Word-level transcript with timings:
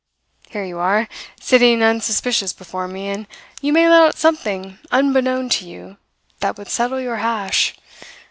Here 0.49 0.63
you 0.65 0.79
are, 0.79 1.07
sitting 1.39 1.83
unsuspicious 1.83 2.53
before 2.53 2.87
me, 2.87 3.07
and 3.09 3.27
you 3.61 3.71
may 3.71 3.87
let 3.87 4.01
out 4.01 4.17
something 4.17 4.79
unbeknown 4.91 5.47
to 5.49 5.67
you 5.69 5.97
that 6.39 6.57
would 6.57 6.69
settle 6.69 6.99
your 6.99 7.17
hash. 7.17 7.75